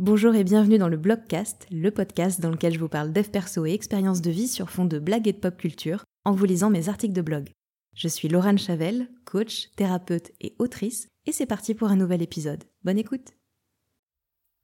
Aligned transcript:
Bonjour 0.00 0.34
et 0.34 0.42
bienvenue 0.42 0.78
dans 0.78 0.88
le 0.88 0.96
Blogcast, 0.96 1.68
le 1.70 1.88
podcast 1.92 2.40
dans 2.40 2.50
lequel 2.50 2.74
je 2.74 2.80
vous 2.80 2.88
parle 2.88 3.12
dev 3.12 3.28
perso 3.28 3.64
et 3.64 3.70
expériences 3.70 4.20
de 4.20 4.30
vie 4.32 4.48
sur 4.48 4.68
fond 4.68 4.86
de 4.86 4.98
blagues 4.98 5.28
et 5.28 5.32
de 5.32 5.38
pop 5.38 5.56
culture 5.56 6.02
en 6.24 6.32
vous 6.32 6.46
lisant 6.46 6.68
mes 6.68 6.88
articles 6.88 7.12
de 7.12 7.22
blog. 7.22 7.50
Je 7.94 8.08
suis 8.08 8.26
Laurent 8.26 8.56
Chavel, 8.56 9.08
coach, 9.24 9.70
thérapeute 9.76 10.32
et 10.40 10.56
autrice, 10.58 11.06
et 11.26 11.32
c'est 11.32 11.46
parti 11.46 11.74
pour 11.74 11.90
un 11.90 11.96
nouvel 11.96 12.22
épisode. 12.22 12.64
Bonne 12.82 12.98
écoute 12.98 13.34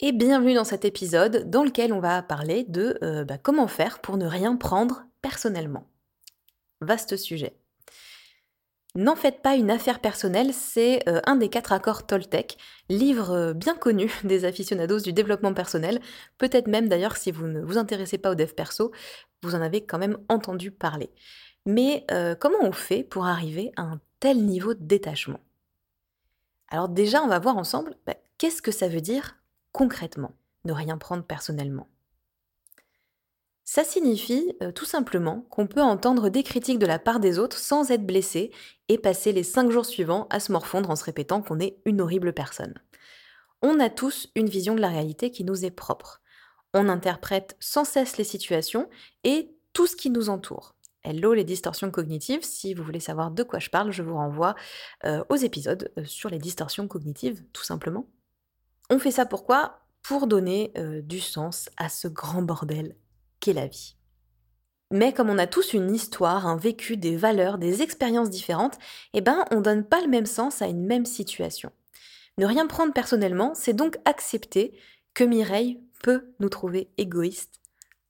Et 0.01 0.11
bienvenue 0.11 0.54
dans 0.54 0.64
cet 0.64 0.85
épisode 0.85 1.49
dans 1.49 1.62
lequel 1.62 1.92
on 1.92 2.01
va 2.01 2.24
parler 2.24 2.65
de 2.65 2.99
euh, 3.04 3.24
bah, 3.24 3.38
comment 3.38 3.69
faire 3.69 4.01
pour 4.01 4.17
ne 4.17 4.26
rien 4.26 4.56
prendre 4.56 5.04
personnellement. 5.22 5.87
Vaste 6.81 7.17
sujet. 7.17 7.60
N'en 8.96 9.14
faites 9.14 9.40
pas 9.40 9.54
une 9.54 9.70
affaire 9.70 10.00
personnelle, 10.00 10.52
c'est 10.52 11.08
euh, 11.08 11.20
un 11.24 11.36
des 11.36 11.48
quatre 11.48 11.72
accords 11.72 12.06
Toltec, 12.06 12.56
livre 12.88 13.30
euh, 13.30 13.52
bien 13.52 13.76
connu 13.76 14.12
des 14.24 14.44
aficionados 14.44 14.98
du 14.98 15.12
développement 15.12 15.54
personnel. 15.54 16.00
Peut-être 16.38 16.66
même 16.66 16.88
d'ailleurs 16.88 17.16
si 17.16 17.30
vous 17.30 17.46
ne 17.46 17.60
vous 17.60 17.78
intéressez 17.78 18.18
pas 18.18 18.32
au 18.32 18.34
dev 18.34 18.52
perso, 18.52 18.90
vous 19.42 19.54
en 19.54 19.60
avez 19.60 19.84
quand 19.84 19.98
même 19.98 20.18
entendu 20.28 20.72
parler. 20.72 21.10
Mais 21.66 22.04
euh, 22.10 22.34
comment 22.34 22.58
on 22.62 22.72
fait 22.72 23.04
pour 23.04 23.26
arriver 23.26 23.70
à 23.76 23.82
un 23.82 24.00
tel 24.18 24.45
niveau 24.45 24.74
de 24.74 24.82
détachement? 24.82 25.40
Alors 26.68 26.88
déjà, 26.88 27.22
on 27.22 27.28
va 27.28 27.38
voir 27.38 27.56
ensemble 27.56 27.95
bah, 28.06 28.16
qu'est-ce 28.38 28.62
que 28.62 28.72
ça 28.72 28.88
veut 28.88 29.00
dire 29.00 29.36
concrètement, 29.72 30.32
ne 30.64 30.72
rien 30.72 30.98
prendre 30.98 31.22
personnellement. 31.22 31.86
Ça 33.73 33.84
signifie 33.84 34.56
euh, 34.65 34.73
tout 34.73 34.84
simplement 34.84 35.42
qu'on 35.42 35.69
peut 35.69 35.80
entendre 35.80 36.29
des 36.29 36.42
critiques 36.42 36.80
de 36.80 36.87
la 36.87 36.98
part 36.98 37.20
des 37.20 37.38
autres 37.38 37.56
sans 37.56 37.93
être 37.93 38.05
blessé 38.05 38.51
et 38.88 38.98
passer 38.98 39.30
les 39.30 39.45
cinq 39.45 39.70
jours 39.70 39.87
suivants 39.87 40.27
à 40.29 40.41
se 40.41 40.51
morfondre 40.51 40.91
en 40.91 40.96
se 40.96 41.05
répétant 41.05 41.41
qu'on 41.41 41.60
est 41.60 41.80
une 41.84 42.01
horrible 42.01 42.33
personne. 42.33 42.74
On 43.62 43.79
a 43.79 43.88
tous 43.88 44.29
une 44.34 44.48
vision 44.48 44.74
de 44.74 44.80
la 44.80 44.88
réalité 44.88 45.30
qui 45.30 45.45
nous 45.45 45.65
est 45.65 45.70
propre. 45.70 46.20
On 46.74 46.88
interprète 46.88 47.56
sans 47.60 47.84
cesse 47.84 48.19
les 48.19 48.24
situations 48.24 48.91
et 49.23 49.54
tout 49.73 49.87
ce 49.87 49.95
qui 49.95 50.10
nous 50.10 50.30
entoure. 50.30 50.74
Hello 51.05 51.32
les 51.32 51.45
distorsions 51.45 51.93
cognitives, 51.93 52.43
si 52.43 52.74
vous 52.74 52.82
voulez 52.82 52.99
savoir 52.99 53.30
de 53.30 53.45
quoi 53.45 53.60
je 53.60 53.71
parle, 53.71 53.93
je 53.93 54.02
vous 54.02 54.16
renvoie 54.16 54.57
euh, 55.05 55.23
aux 55.29 55.37
épisodes 55.37 55.93
euh, 55.96 56.05
sur 56.07 56.29
les 56.29 56.38
distorsions 56.38 56.88
cognitives, 56.88 57.45
tout 57.52 57.62
simplement. 57.62 58.09
On 58.90 58.99
fait 58.99 59.12
ça 59.12 59.27
pourquoi? 59.27 59.79
Pour 60.02 60.27
donner 60.27 60.73
du 61.05 61.21
sens 61.21 61.68
à 61.77 61.90
ce 61.90 62.09
grand 62.09 62.40
bordel 62.43 62.96
qu'est 63.41 63.52
la 63.52 63.66
vie. 63.66 63.96
Mais 64.93 65.13
comme 65.13 65.31
on 65.31 65.39
a 65.39 65.47
tous 65.47 65.73
une 65.73 65.95
histoire, 65.95 66.47
un 66.47 66.57
vécu, 66.57 66.97
des 66.97 67.17
valeurs, 67.17 67.59
des 67.59 67.83
expériences 67.83 68.31
différentes, 68.31 68.79
eh 69.13 69.21
ben 69.21 69.45
on 69.51 69.61
donne 69.61 69.85
pas 69.85 70.01
le 70.01 70.09
même 70.09 70.27
sens 70.27 70.63
à 70.63 70.67
une 70.67 70.85
même 70.85 71.07
situation. 71.07 71.73
Ne 72.39 72.47
rien 72.47 72.67
prendre 72.67 72.93
personnellement, 72.93 73.55
c'est 73.55 73.73
donc 73.73 73.99
accepter 74.05 74.77
que 75.15 75.25
Mireille 75.25 75.81
peut 76.03 76.33
nous 76.41 76.49
trouver 76.49 76.91
égoïstes 76.99 77.61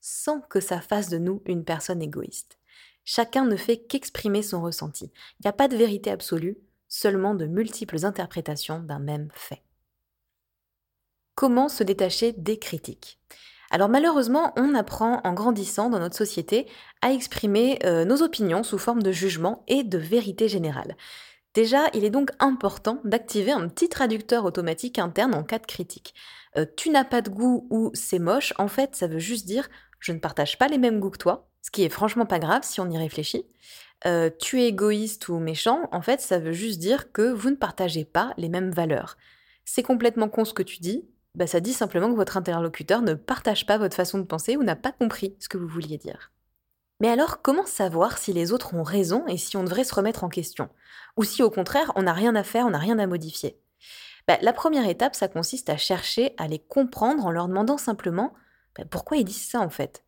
sans 0.01 0.41
que 0.41 0.61
ça 0.61 0.81
fasse 0.81 1.09
de 1.09 1.19
nous 1.19 1.43
une 1.45 1.65
personne 1.65 2.01
égoïste. 2.01 2.59
Chacun 3.05 3.45
ne 3.45 3.57
fait 3.57 3.79
qu'exprimer 3.79 4.43
son 4.43 4.63
ressenti. 4.63 5.13
Il 5.39 5.43
n'y 5.45 5.49
a 5.49 5.53
pas 5.53 5.69
de 5.69 5.77
vérité 5.77 6.11
absolue, 6.11 6.59
seulement 6.89 7.35
de 7.35 7.47
multiples 7.47 8.05
interprétations 8.07 8.81
d'un 8.81 8.99
même 8.99 9.29
fait. 9.35 9.63
Comment 11.35 11.69
se 11.69 11.83
détacher 11.83 12.33
des 12.33 12.59
critiques? 12.59 13.19
Alors 13.71 13.89
malheureusement, 13.89 14.53
on 14.57 14.75
apprend 14.75 15.21
en 15.23 15.33
grandissant 15.33 15.91
dans 15.91 16.01
notre 16.01 16.17
société 16.17 16.67
à 17.03 17.13
exprimer 17.13 17.79
euh, 17.85 18.05
nos 18.05 18.23
opinions 18.23 18.65
sous 18.65 18.79
forme 18.79 19.03
de 19.03 19.13
jugement 19.13 19.65
et 19.69 19.85
de 19.85 19.97
vérité 19.97 20.49
générale. 20.49 20.97
Déjà, 21.55 21.87
il 21.95 22.05
est 22.05 22.11
donc 22.11 22.31
important 22.39 23.01
d'activer 23.05 23.53
un 23.53 23.69
petit 23.69 23.89
traducteur 23.89 24.45
automatique 24.45 24.99
interne 24.99 25.35
en 25.35 25.45
cas 25.45 25.59
de 25.59 25.67
critique. 25.67 26.15
Euh, 26.57 26.67
tu 26.77 26.91
n'as 26.91 27.05
pas 27.05 27.23
de 27.23 27.31
goût 27.31 27.67
ou 27.71 27.91
c'est 27.95 28.19
moche, 28.19 28.53
en 28.59 28.69
fait, 28.69 28.97
ça 28.97 29.07
veut 29.07 29.19
juste 29.19 29.47
dire 29.47 29.69
je 30.01 30.13
ne 30.13 30.19
partage 30.19 30.59
pas 30.59 30.69
les 30.69 30.79
mêmes 30.79 30.99
goûts 30.99 31.11
que 31.11 31.19
toi, 31.19 31.49
ce 31.63 31.71
qui 31.71 31.85
est 31.85 31.91
franchement 31.91 32.27
pas 32.27 32.39
grave 32.39 32.63
si 32.65 32.81
on 32.81 32.91
y 32.91 32.99
réfléchit. 32.99 33.47
Euh, 34.07 34.31
tu 34.41 34.63
es 34.63 34.69
égoïste 34.69 35.29
ou 35.29 35.39
méchant, 35.39 35.89
en 35.93 36.03
fait, 36.03 36.21
ça 36.21 36.39
veut 36.39 36.53
juste 36.53 36.79
dire 36.81 37.13
que 37.13 37.31
vous 37.31 37.51
ne 37.51 37.57
partagez 37.57 38.05
pas 38.05 38.33
les 38.37 38.49
mêmes 38.49 38.71
valeurs. 38.71 39.17
C'est 39.65 39.83
complètement 39.83 40.29
con 40.29 40.45
ce 40.45 40.55
que 40.55 40.63
tu 40.63 40.79
dis, 40.81 41.05
bah, 41.35 41.47
ça 41.47 41.61
dit 41.61 41.73
simplement 41.73 42.11
que 42.11 42.17
votre 42.17 42.37
interlocuteur 42.37 43.03
ne 43.03 43.15
partage 43.15 43.67
pas 43.67 43.79
votre 43.79 43.97
façon 43.97 44.19
de 44.19 44.25
penser 44.25 44.57
ou 44.57 44.63
n'a 44.63 44.77
pas 44.77 44.93
compris 44.93 45.37
ce 45.39 45.49
que 45.49 45.59
vous 45.59 45.69
vouliez 45.69 45.99
dire. 45.99 46.33
Mais 47.01 47.09
alors, 47.09 47.41
comment 47.41 47.67
savoir 47.67 48.19
si 48.19 48.33
les 48.33 48.53
autres 48.53 48.75
ont 48.75 48.83
raison 48.83 49.27
et 49.27 49.39
si 49.39 49.57
on 49.57 49.65
devrait 49.65 49.85
se 49.85 49.95
remettre 49.95 50.25
en 50.25 50.29
question? 50.29 50.69
Ou 51.17 51.25
si 51.25 51.43
au 51.43 51.51
contraire, 51.51 51.93
on 51.97 52.03
n'a 52.03 52.13
rien 52.13 52.35
à 52.37 52.43
faire, 52.43 52.67
on 52.67 52.71
n'a 52.71 52.79
rien 52.79 52.99
à 52.99 53.07
modifier? 53.07 53.59
Bah, 54.29 54.39
La 54.43 54.53
première 54.53 54.89
étape, 54.89 55.15
ça 55.15 55.29
consiste 55.29 55.71
à 55.71 55.77
chercher 55.77 56.35
à 56.37 56.47
les 56.47 56.59
comprendre 56.59 57.25
en 57.25 57.31
leur 57.31 57.49
demandant 57.49 57.79
simplement 57.79 58.35
bah, 58.77 58.85
pourquoi 58.89 59.17
ils 59.17 59.25
disent 59.25 59.49
ça 59.49 59.61
en 59.61 59.71
fait? 59.71 60.05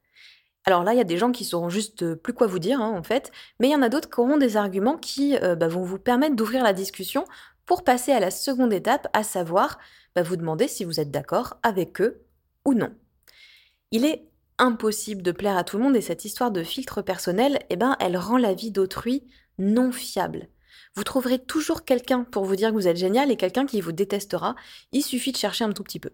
Alors 0.65 0.85
là, 0.85 0.93
il 0.93 0.99
y 0.99 1.01
a 1.01 1.05
des 1.05 1.19
gens 1.19 1.33
qui 1.33 1.45
sauront 1.45 1.71
juste 1.71 2.03
euh, 2.03 2.15
plus 2.15 2.35
quoi 2.35 2.47
vous 2.47 2.61
dire, 2.61 2.81
hein, 2.81 2.93
en 2.97 3.03
fait, 3.03 3.33
mais 3.59 3.69
il 3.69 3.73
y 3.73 3.75
en 3.75 3.83
a 3.83 3.89
d'autres 3.89 4.09
qui 4.09 4.21
auront 4.21 4.37
des 4.37 4.57
arguments 4.57 4.97
qui 4.97 5.37
euh, 5.39 5.57
vont 5.57 5.83
vous 5.83 5.99
permettre 5.99 6.37
d'ouvrir 6.37 6.63
la 6.63 6.73
discussion 6.73 7.25
pour 7.67 7.85
passer 7.85 8.13
à 8.13 8.21
la 8.21 8.31
seconde 8.31 8.73
étape, 8.73 9.09
à 9.13 9.23
savoir 9.23 9.79
va 10.15 10.23
vous 10.23 10.37
demander 10.37 10.69
si 10.69 10.85
vous 10.85 11.01
êtes 11.01 11.11
d'accord 11.11 11.59
avec 11.63 12.01
eux 12.01 12.23
ou 12.65 12.75
non. 12.75 12.93
Il 13.91 14.05
est 14.05 14.27
impossible 14.59 15.23
de 15.23 15.33
plaire 15.33 15.57
à 15.57 15.65
tout 15.65 15.79
le 15.79 15.85
monde 15.85 15.97
et 15.97 16.01
cette 16.01 16.25
histoire 16.25 16.51
de 16.51 16.63
filtre 16.63 17.03
personnel, 17.03 17.59
eh 17.71 17.77
ben, 17.77 17.97
elle 18.01 18.17
rend 18.17 18.37
la 18.37 18.55
vie 18.55 18.71
d'autrui 18.71 19.25
non 19.59 19.93
fiable. 19.93 20.49
Vous 20.95 21.05
trouverez 21.05 21.39
toujours 21.39 21.85
quelqu'un 21.85 22.25
pour 22.25 22.45
vous 22.45 22.57
dire 22.57 22.71
que 22.71 22.75
vous 22.75 22.89
êtes 22.89 22.97
génial 22.97 23.31
et 23.31 23.37
quelqu'un 23.37 23.67
qui 23.67 23.81
vous 23.81 23.93
détestera. 23.93 24.55
Il 24.93 25.03
suffit 25.03 25.33
de 25.33 25.37
chercher 25.37 25.65
un 25.65 25.73
tout 25.73 25.83
petit 25.83 26.01
peu. 26.01 26.11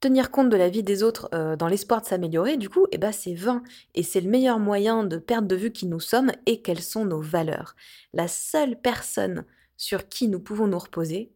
Tenir 0.00 0.30
compte 0.30 0.48
de 0.48 0.56
la 0.56 0.70
vie 0.70 0.82
des 0.82 1.02
autres 1.02 1.28
euh, 1.34 1.56
dans 1.56 1.68
l'espoir 1.68 2.00
de 2.00 2.06
s'améliorer, 2.06 2.56
du 2.56 2.70
coup, 2.70 2.86
eh 2.92 2.98
ben, 2.98 3.12
c'est 3.12 3.34
vain. 3.34 3.62
Et 3.94 4.02
c'est 4.02 4.20
le 4.20 4.30
meilleur 4.30 4.58
moyen 4.58 5.04
de 5.04 5.18
perdre 5.18 5.48
de 5.48 5.56
vue 5.56 5.72
qui 5.72 5.86
nous 5.86 6.00
sommes 6.00 6.32
et 6.46 6.62
quelles 6.62 6.82
sont 6.82 7.04
nos 7.04 7.20
valeurs. 7.20 7.76
La 8.14 8.28
seule 8.28 8.80
personne 8.80 9.44
sur 9.80 10.08
qui 10.10 10.28
nous 10.28 10.40
pouvons 10.40 10.66
nous 10.66 10.78
reposer, 10.78 11.32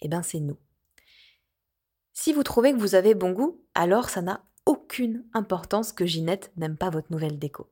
eh 0.00 0.06
ben, 0.06 0.22
c'est 0.22 0.38
nous. 0.38 0.56
Si 2.12 2.32
vous 2.32 2.44
trouvez 2.44 2.72
que 2.72 2.78
vous 2.78 2.94
avez 2.94 3.16
bon 3.16 3.32
goût, 3.32 3.60
alors 3.74 4.10
ça 4.10 4.22
n'a 4.22 4.44
aucune 4.64 5.24
importance 5.34 5.90
que 5.92 6.06
Ginette 6.06 6.52
n'aime 6.56 6.76
pas 6.76 6.88
votre 6.88 7.10
nouvelle 7.10 7.36
déco. 7.36 7.68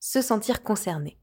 Se 0.00 0.22
sentir 0.22 0.62
concerné. 0.62 1.18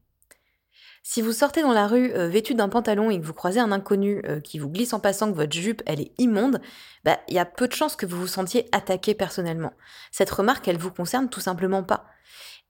Si 1.02 1.20
vous 1.20 1.32
sortez 1.32 1.62
dans 1.62 1.72
la 1.72 1.88
rue 1.88 2.12
euh, 2.12 2.28
vêtu 2.28 2.54
d'un 2.54 2.68
pantalon 2.68 3.10
et 3.10 3.20
que 3.20 3.26
vous 3.26 3.34
croisez 3.34 3.58
un 3.58 3.72
inconnu 3.72 4.22
euh, 4.24 4.38
qui 4.38 4.60
vous 4.60 4.68
glisse 4.68 4.92
en 4.92 5.00
passant 5.00 5.32
que 5.32 5.36
votre 5.36 5.52
jupe 5.52 5.82
elle 5.84 6.00
est 6.00 6.12
immonde, 6.18 6.60
bah 7.04 7.18
il 7.26 7.34
y 7.34 7.40
a 7.40 7.44
peu 7.44 7.66
de 7.66 7.72
chances 7.72 7.96
que 7.96 8.06
vous 8.06 8.20
vous 8.20 8.28
sentiez 8.28 8.68
attaqué 8.70 9.14
personnellement. 9.14 9.72
Cette 10.12 10.30
remarque 10.30 10.68
elle 10.68 10.78
vous 10.78 10.92
concerne 10.92 11.28
tout 11.28 11.40
simplement 11.40 11.82
pas. 11.82 12.06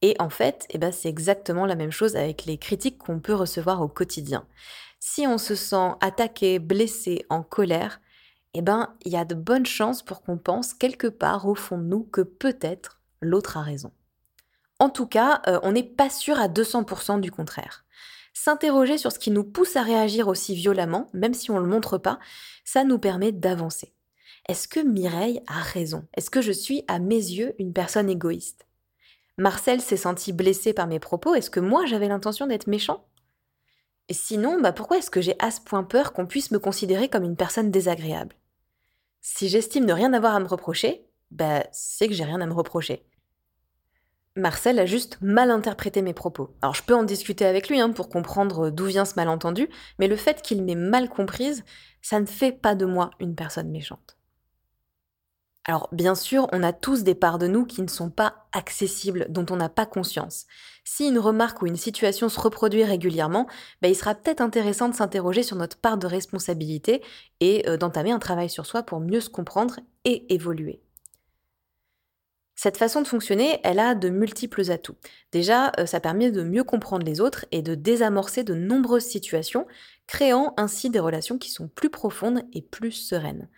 Et 0.02 0.16
en 0.18 0.28
fait, 0.28 0.66
eh 0.70 0.78
ben, 0.78 0.92
c'est 0.92 1.08
exactement 1.08 1.64
la 1.64 1.76
même 1.76 1.92
chose 1.92 2.16
avec 2.16 2.44
les 2.44 2.58
critiques 2.58 2.98
qu'on 2.98 3.20
peut 3.20 3.34
recevoir 3.34 3.80
au 3.80 3.88
quotidien. 3.88 4.44
Si 4.98 5.26
on 5.26 5.38
se 5.38 5.54
sent 5.54 5.92
attaqué, 6.00 6.58
blessé, 6.58 7.24
en 7.30 7.42
colère, 7.42 8.00
eh 8.54 8.62
ben, 8.62 8.94
il 9.04 9.12
y 9.12 9.16
a 9.16 9.24
de 9.24 9.34
bonnes 9.34 9.66
chances 9.66 10.02
pour 10.02 10.22
qu'on 10.22 10.38
pense 10.38 10.74
quelque 10.74 11.06
part 11.06 11.46
au 11.46 11.54
fond 11.54 11.78
de 11.78 11.84
nous 11.84 12.02
que 12.04 12.20
peut-être 12.20 13.00
l'autre 13.20 13.56
a 13.56 13.62
raison. 13.62 13.92
En 14.78 14.90
tout 14.90 15.06
cas, 15.06 15.40
euh, 15.46 15.60
on 15.62 15.72
n'est 15.72 15.82
pas 15.84 16.10
sûr 16.10 16.38
à 16.40 16.48
200% 16.48 17.20
du 17.20 17.30
contraire. 17.30 17.84
S'interroger 18.34 18.98
sur 18.98 19.12
ce 19.12 19.18
qui 19.18 19.30
nous 19.30 19.44
pousse 19.44 19.76
à 19.76 19.82
réagir 19.82 20.26
aussi 20.26 20.54
violemment, 20.54 21.08
même 21.12 21.34
si 21.34 21.50
on 21.50 21.56
ne 21.56 21.64
le 21.64 21.70
montre 21.70 21.98
pas, 21.98 22.18
ça 22.64 22.82
nous 22.82 22.98
permet 22.98 23.30
d'avancer. 23.30 23.94
Est-ce 24.48 24.66
que 24.66 24.80
Mireille 24.80 25.40
a 25.46 25.60
raison? 25.60 26.08
Est-ce 26.14 26.30
que 26.30 26.42
je 26.42 26.50
suis, 26.50 26.82
à 26.88 26.98
mes 26.98 27.14
yeux, 27.14 27.54
une 27.60 27.72
personne 27.72 28.10
égoïste? 28.10 28.66
Marcel 29.42 29.80
s'est 29.80 29.96
senti 29.96 30.32
blessé 30.32 30.72
par 30.72 30.86
mes 30.86 31.00
propos, 31.00 31.34
est-ce 31.34 31.50
que 31.50 31.58
moi 31.58 31.84
j'avais 31.84 32.06
l'intention 32.06 32.46
d'être 32.46 32.68
méchant? 32.68 33.04
Et 34.08 34.14
sinon, 34.14 34.60
bah 34.60 34.70
pourquoi 34.70 34.98
est-ce 34.98 35.10
que 35.10 35.20
j'ai 35.20 35.34
à 35.40 35.50
ce 35.50 35.60
point 35.60 35.82
peur 35.82 36.12
qu'on 36.12 36.26
puisse 36.28 36.52
me 36.52 36.60
considérer 36.60 37.08
comme 37.08 37.24
une 37.24 37.34
personne 37.34 37.72
désagréable? 37.72 38.36
Si 39.20 39.48
j'estime 39.48 39.84
ne 39.84 39.92
rien 39.92 40.12
avoir 40.12 40.36
à 40.36 40.38
me 40.38 40.46
reprocher, 40.46 41.08
bah, 41.32 41.64
c'est 41.72 42.06
que 42.06 42.14
j'ai 42.14 42.22
rien 42.22 42.40
à 42.40 42.46
me 42.46 42.52
reprocher. 42.52 43.04
Marcel 44.36 44.78
a 44.78 44.86
juste 44.86 45.18
mal 45.20 45.50
interprété 45.50 46.02
mes 46.02 46.14
propos. 46.14 46.54
Alors 46.62 46.76
je 46.76 46.84
peux 46.84 46.94
en 46.94 47.02
discuter 47.02 47.44
avec 47.44 47.68
lui 47.68 47.80
hein, 47.80 47.90
pour 47.90 48.08
comprendre 48.08 48.70
d'où 48.70 48.84
vient 48.84 49.04
ce 49.04 49.16
malentendu, 49.16 49.68
mais 49.98 50.06
le 50.06 50.14
fait 50.14 50.40
qu'il 50.40 50.62
m'ait 50.62 50.76
mal 50.76 51.08
comprise, 51.08 51.64
ça 52.00 52.20
ne 52.20 52.26
fait 52.26 52.52
pas 52.52 52.76
de 52.76 52.86
moi 52.86 53.10
une 53.18 53.34
personne 53.34 53.72
méchante. 53.72 54.16
Alors 55.64 55.88
bien 55.92 56.16
sûr, 56.16 56.48
on 56.52 56.62
a 56.62 56.72
tous 56.72 57.04
des 57.04 57.14
parts 57.14 57.38
de 57.38 57.46
nous 57.46 57.64
qui 57.64 57.82
ne 57.82 57.88
sont 57.88 58.10
pas 58.10 58.46
accessibles, 58.52 59.26
dont 59.28 59.46
on 59.50 59.56
n'a 59.56 59.68
pas 59.68 59.86
conscience. 59.86 60.46
Si 60.84 61.06
une 61.06 61.20
remarque 61.20 61.62
ou 61.62 61.66
une 61.66 61.76
situation 61.76 62.28
se 62.28 62.40
reproduit 62.40 62.82
régulièrement, 62.82 63.46
bah, 63.80 63.88
il 63.88 63.94
sera 63.94 64.16
peut-être 64.16 64.40
intéressant 64.40 64.88
de 64.88 64.94
s'interroger 64.94 65.44
sur 65.44 65.56
notre 65.56 65.76
part 65.76 65.98
de 65.98 66.08
responsabilité 66.08 67.02
et 67.38 67.68
euh, 67.68 67.76
d'entamer 67.76 68.10
un 68.10 68.18
travail 68.18 68.50
sur 68.50 68.66
soi 68.66 68.82
pour 68.82 68.98
mieux 68.98 69.20
se 69.20 69.30
comprendre 69.30 69.78
et 70.04 70.34
évoluer. 70.34 70.82
Cette 72.56 72.76
façon 72.76 73.00
de 73.00 73.06
fonctionner, 73.06 73.60
elle 73.62 73.78
a 73.78 73.94
de 73.94 74.08
multiples 74.08 74.70
atouts. 74.70 74.96
Déjà, 75.30 75.72
euh, 75.78 75.86
ça 75.86 76.00
permet 76.00 76.32
de 76.32 76.42
mieux 76.42 76.64
comprendre 76.64 77.06
les 77.06 77.20
autres 77.20 77.46
et 77.52 77.62
de 77.62 77.76
désamorcer 77.76 78.42
de 78.42 78.54
nombreuses 78.54 79.04
situations, 79.04 79.66
créant 80.08 80.54
ainsi 80.56 80.90
des 80.90 81.00
relations 81.00 81.38
qui 81.38 81.50
sont 81.50 81.68
plus 81.68 81.90
profondes 81.90 82.42
et 82.52 82.62
plus 82.62 82.92
sereines 82.92 83.48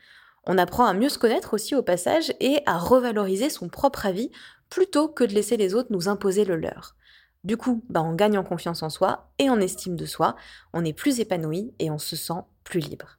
On 0.46 0.58
apprend 0.58 0.84
à 0.84 0.94
mieux 0.94 1.08
se 1.08 1.18
connaître 1.18 1.54
aussi 1.54 1.74
au 1.74 1.82
passage 1.82 2.32
et 2.40 2.60
à 2.66 2.78
revaloriser 2.78 3.48
son 3.48 3.68
propre 3.68 4.06
avis 4.06 4.30
plutôt 4.68 5.08
que 5.08 5.24
de 5.24 5.32
laisser 5.32 5.56
les 5.56 5.74
autres 5.74 5.92
nous 5.92 6.08
imposer 6.08 6.44
le 6.44 6.56
leur. 6.56 6.96
Du 7.44 7.56
coup, 7.56 7.84
bah 7.88 8.02
on 8.02 8.14
gagne 8.14 8.38
en 8.38 8.44
confiance 8.44 8.82
en 8.82 8.90
soi 8.90 9.30
et 9.38 9.50
en 9.50 9.60
estime 9.60 9.96
de 9.96 10.06
soi, 10.06 10.34
on 10.72 10.84
est 10.84 10.94
plus 10.94 11.20
épanoui 11.20 11.74
et 11.78 11.90
on 11.90 11.98
se 11.98 12.16
sent 12.16 12.40
plus 12.64 12.80
libre. 12.80 13.18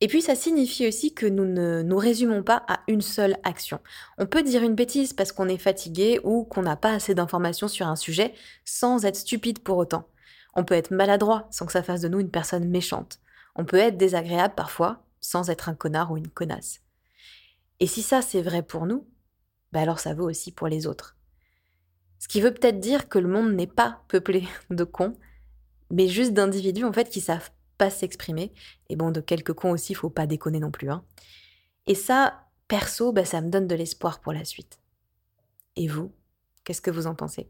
Et 0.00 0.06
puis 0.06 0.22
ça 0.22 0.36
signifie 0.36 0.86
aussi 0.86 1.12
que 1.12 1.26
nous 1.26 1.44
ne 1.44 1.82
nous 1.82 1.96
résumons 1.96 2.42
pas 2.42 2.64
à 2.68 2.80
une 2.86 3.00
seule 3.00 3.36
action. 3.42 3.80
On 4.16 4.26
peut 4.26 4.42
dire 4.42 4.62
une 4.62 4.76
bêtise 4.76 5.12
parce 5.12 5.32
qu'on 5.32 5.48
est 5.48 5.58
fatigué 5.58 6.20
ou 6.22 6.44
qu'on 6.44 6.62
n'a 6.62 6.76
pas 6.76 6.92
assez 6.92 7.14
d'informations 7.14 7.68
sur 7.68 7.86
un 7.86 7.96
sujet 7.96 8.32
sans 8.64 9.04
être 9.04 9.16
stupide 9.16 9.58
pour 9.58 9.76
autant. 9.76 10.08
On 10.54 10.64
peut 10.64 10.74
être 10.74 10.92
maladroit 10.92 11.48
sans 11.50 11.66
que 11.66 11.72
ça 11.72 11.82
fasse 11.82 12.00
de 12.00 12.08
nous 12.08 12.20
une 12.20 12.30
personne 12.30 12.68
méchante. 12.68 13.18
On 13.56 13.64
peut 13.64 13.76
être 13.76 13.96
désagréable 13.96 14.54
parfois 14.56 15.02
sans 15.20 15.50
être 15.50 15.68
un 15.68 15.74
connard 15.74 16.10
ou 16.10 16.16
une 16.16 16.28
connasse. 16.28 16.80
Et 17.80 17.86
si 17.86 18.02
ça 18.02 18.22
c'est 18.22 18.42
vrai 18.42 18.62
pour 18.62 18.86
nous, 18.86 19.06
bah 19.72 19.80
alors 19.80 20.00
ça 20.00 20.14
vaut 20.14 20.28
aussi 20.28 20.52
pour 20.52 20.68
les 20.68 20.86
autres. 20.86 21.16
Ce 22.18 22.28
qui 22.28 22.40
veut 22.40 22.52
peut-être 22.52 22.80
dire 22.80 23.08
que 23.08 23.18
le 23.18 23.28
monde 23.28 23.52
n'est 23.52 23.66
pas 23.66 24.02
peuplé 24.08 24.46
de 24.70 24.84
cons, 24.84 25.16
mais 25.90 26.08
juste 26.08 26.32
d'individus 26.32 26.84
en 26.84 26.92
fait 26.92 27.08
qui 27.08 27.20
savent 27.20 27.50
pas 27.78 27.90
s'exprimer. 27.90 28.52
Et 28.88 28.96
bon, 28.96 29.10
de 29.10 29.20
quelques 29.20 29.54
cons 29.54 29.70
aussi, 29.70 29.94
faut 29.94 30.10
pas 30.10 30.26
déconner 30.26 30.58
non 30.58 30.70
plus. 30.70 30.90
Hein. 30.90 31.04
Et 31.86 31.94
ça, 31.94 32.48
perso, 32.66 33.12
bah, 33.12 33.24
ça 33.24 33.40
me 33.40 33.50
donne 33.50 33.68
de 33.68 33.74
l'espoir 33.74 34.20
pour 34.20 34.32
la 34.32 34.44
suite. 34.44 34.80
Et 35.76 35.86
vous, 35.86 36.12
qu'est-ce 36.64 36.82
que 36.82 36.90
vous 36.90 37.06
en 37.06 37.14
pensez? 37.14 37.48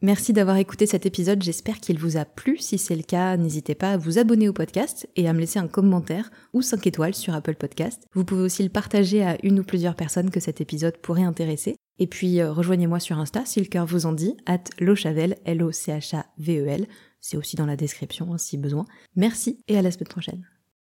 Merci 0.00 0.32
d'avoir 0.32 0.56
écouté 0.58 0.86
cet 0.86 1.06
épisode, 1.06 1.42
j'espère 1.42 1.80
qu'il 1.80 1.98
vous 1.98 2.16
a 2.16 2.24
plu. 2.24 2.58
Si 2.58 2.78
c'est 2.78 2.94
le 2.94 3.02
cas, 3.02 3.36
n'hésitez 3.36 3.74
pas 3.74 3.90
à 3.90 3.96
vous 3.96 4.20
abonner 4.20 4.48
au 4.48 4.52
podcast 4.52 5.08
et 5.16 5.28
à 5.28 5.32
me 5.32 5.40
laisser 5.40 5.58
un 5.58 5.66
commentaire 5.66 6.30
ou 6.52 6.62
5 6.62 6.86
étoiles 6.86 7.16
sur 7.16 7.34
Apple 7.34 7.56
Podcast. 7.56 8.06
Vous 8.14 8.24
pouvez 8.24 8.42
aussi 8.42 8.62
le 8.62 8.68
partager 8.68 9.24
à 9.24 9.36
une 9.42 9.58
ou 9.58 9.64
plusieurs 9.64 9.96
personnes 9.96 10.30
que 10.30 10.38
cet 10.38 10.60
épisode 10.60 10.98
pourrait 10.98 11.24
intéresser. 11.24 11.74
Et 11.98 12.06
puis 12.06 12.40
euh, 12.40 12.52
rejoignez-moi 12.52 13.00
sur 13.00 13.18
Insta 13.18 13.44
si 13.44 13.58
le 13.58 13.66
cœur 13.66 13.86
vous 13.86 14.06
en 14.06 14.12
dit, 14.12 14.36
at 14.46 14.62
lochavel, 14.78 15.36
L-O-C-H-A-V-E-L. 15.44 16.86
C'est 17.20 17.36
aussi 17.36 17.56
dans 17.56 17.66
la 17.66 17.74
description 17.74 18.32
hein, 18.32 18.38
si 18.38 18.56
besoin. 18.56 18.84
Merci 19.16 19.58
et 19.66 19.76
à 19.76 19.82
la 19.82 19.90
semaine 19.90 20.06
prochaine. 20.06 20.57